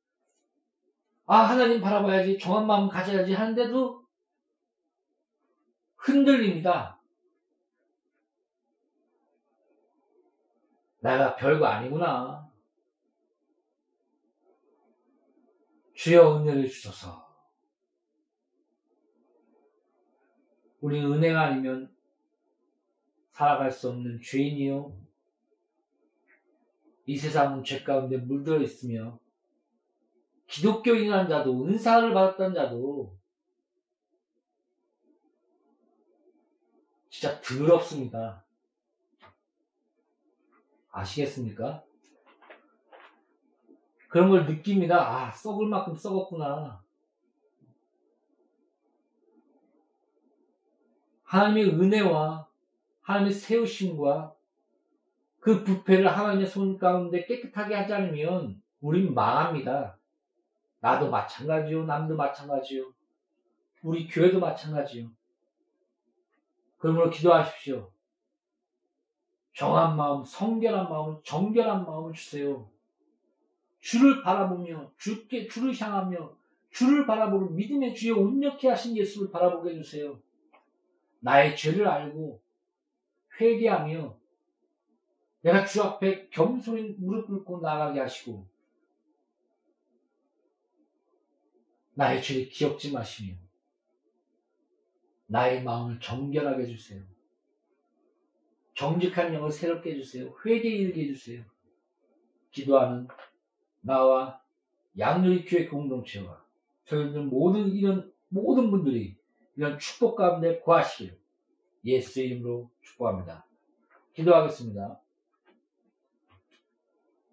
아 1.25 1.37
하나님 1.37 1.79
바라봐야지 1.79 2.37
정한 2.39 2.67
마음 2.67 2.89
가져야지 2.89 3.33
하는데도 3.33 4.03
흔들립니다. 5.95 6.99
내가 11.01 11.35
별거 11.35 11.65
아니구나. 11.65 12.49
주여 15.95 16.37
은혜를 16.37 16.67
주소서. 16.67 17.28
우리는 20.81 21.11
은혜가 21.11 21.41
아니면 21.41 21.93
살아갈 23.31 23.71
수 23.71 23.89
없는 23.89 24.21
죄인이요. 24.21 24.95
이 27.05 27.17
세상은 27.17 27.63
죄 27.63 27.83
가운데 27.83 28.17
물들어 28.17 28.61
있으며 28.61 29.19
기독교인이라는 30.47 31.29
자도 31.29 31.65
은사를 31.65 32.13
받았던 32.13 32.53
자도 32.53 33.17
진짜 37.09 37.41
더럽습니다. 37.41 38.45
아시겠습니까? 40.91 41.83
그런 44.07 44.29
걸 44.29 44.45
느낍니다. 44.45 44.97
아, 44.97 45.31
썩을 45.31 45.67
만큼 45.67 45.95
썩었구나. 45.95 46.83
하나님의 51.29 51.79
은혜와 51.79 52.47
하나님의 53.01 53.33
세우심과 53.33 54.33
그 55.39 55.63
부패를 55.63 56.07
하나님의 56.07 56.47
손 56.47 56.79
가운데 56.79 57.23
깨끗하게 57.25 57.75
하지 57.75 57.93
않으면 57.93 58.59
우린 58.81 59.13
망합니다. 59.13 59.99
나도 60.79 61.11
마찬가지요. 61.11 61.85
남도 61.85 62.15
마찬가지요. 62.15 62.91
우리 63.83 64.07
교회도 64.07 64.39
마찬가지요. 64.39 65.07
그러므로 66.79 67.11
기도하십시오. 67.11 67.91
정한 69.53 69.97
마음, 69.97 70.23
성결한 70.23 70.89
마음, 70.89 71.21
정결한 71.23 71.85
마음을 71.85 72.13
주세요. 72.13 72.67
주를 73.81 74.23
바라보며 74.23 74.91
주께 74.97 75.47
주를 75.47 75.79
향하며 75.79 76.35
주를 76.71 77.05
바라보는 77.05 77.55
믿음의 77.55 77.93
주에 77.93 78.11
온전케 78.11 78.67
하신 78.67 78.97
예수를 78.97 79.31
바라보게 79.31 79.75
해주세요. 79.75 80.19
나의 81.19 81.55
죄를 81.55 81.87
알고 81.87 82.41
회개하며 83.39 84.17
내가 85.41 85.65
주 85.65 85.81
앞에 85.81 86.29
겸손히 86.29 86.95
무릎 86.97 87.27
꿇고 87.27 87.61
나가게 87.61 87.99
하시고 87.99 88.47
나의 91.93 92.21
죄를 92.23 92.49
기억지 92.49 92.91
마시며 92.91 93.35
나의 95.27 95.63
마음을 95.63 95.99
정결하게 95.99 96.63
해주세요. 96.63 97.03
정직한 98.73 99.33
영을 99.33 99.51
새롭게 99.51 99.91
해주세요. 99.91 100.33
회개에 100.45 100.71
이르게 100.71 101.03
해주세요. 101.03 101.43
기도하는 102.51 103.07
나와 103.81 104.41
양누리 104.97 105.45
교회 105.45 105.67
공동체와 105.67 106.43
저희들 106.85 107.23
모든 107.25 107.69
이런 107.75 108.11
모든 108.29 108.71
분들이 108.71 109.18
이런 109.55 109.77
축복 109.77 110.15
가운데 110.15 110.59
구하시길 110.59 111.17
예수 111.85 112.21
이름으로 112.21 112.69
축복합니다. 112.81 113.45
기도하겠습니다. 114.13 114.99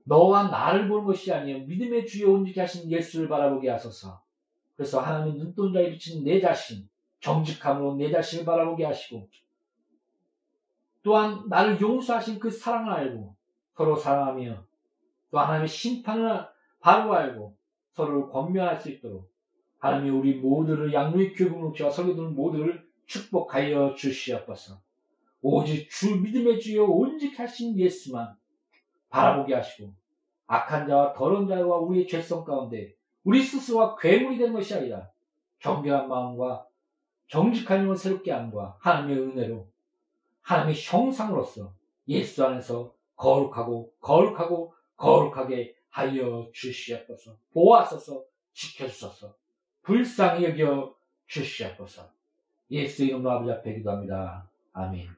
너와 0.05 0.48
나를 0.48 0.88
보는 0.88 1.05
것이 1.05 1.33
아니요 1.33 1.61
믿음의 1.61 2.07
주여 2.07 2.31
온전히 2.31 2.59
하신 2.59 2.90
예수를 2.90 3.29
바라보게 3.29 3.68
하소서. 3.70 4.22
그래서 4.76 5.00
하나님의 5.00 5.38
눈동자에 5.38 5.90
비친 5.90 6.22
내 6.22 6.40
자신, 6.40 6.88
정직함으로 7.20 7.96
내 7.96 8.11
자신을 8.11 8.44
바라보게 8.44 8.85
하시고 8.85 9.29
또한 11.02 11.48
나를 11.48 11.81
용서하신 11.81 12.38
그 12.38 12.50
사랑을 12.50 12.92
알고 12.92 13.37
서로 13.74 13.96
사랑하며 13.96 14.64
또 15.31 15.38
하나님의 15.38 15.68
심판을 15.68 16.46
바로 16.81 17.14
알고 17.14 17.57
서로를 17.92 18.29
권면할 18.29 18.81
수 18.81 18.90
있도록 18.90 19.31
하나님이 19.78 20.10
우리 20.10 20.34
모두를 20.34 20.92
양로의 20.92 21.34
교공동체와 21.34 21.90
설교들 21.90 22.30
모두를 22.30 22.86
축복하여 23.06 23.94
주시옵소서. 23.94 24.80
오직 25.42 25.88
주 25.90 26.16
믿음의 26.20 26.60
주여 26.60 26.84
온직하신 26.84 27.78
예수만 27.78 28.34
바라보게 29.10 29.54
하시고 29.54 29.92
악한 30.46 30.88
자와 30.88 31.12
더러운 31.12 31.46
자와 31.46 31.78
우리의 31.78 32.08
죄성 32.08 32.44
가운데 32.44 32.94
우리 33.24 33.42
스스로가 33.42 33.96
괴물이 33.96 34.38
된 34.38 34.52
것이 34.52 34.74
아니라 34.74 35.10
정결한 35.60 36.08
마음과 36.08 36.66
정직한 37.28 37.82
영을 37.82 37.96
새롭게 37.96 38.30
함과 38.30 38.76
하나님의 38.80 39.18
은혜로 39.18 39.68
하나님의 40.42 40.76
형상으로서 40.80 41.72
예수 42.08 42.44
안에서 42.44 42.94
거룩하고 43.16 43.92
거룩하고 44.00 44.74
거룩하게 44.96 45.74
하여 45.90 46.48
주시옵소서 46.52 47.36
보아소서 47.52 48.24
지켜주소서 48.52 49.34
불쌍히 49.87 50.44
여겨 50.44 50.96
주시옵소서 51.29 52.11
예수 52.72 53.05
이름으로 53.05 53.31
아버지 53.31 53.53
앞에 53.53 53.75
기도합니다. 53.75 54.51
아멘 54.72 55.09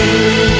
속히 0.00 0.59